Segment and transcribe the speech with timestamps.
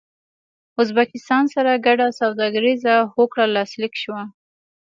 [0.81, 4.23] ازبکستان سره ګډه سوداګريزه هوکړه لاسلیک شوه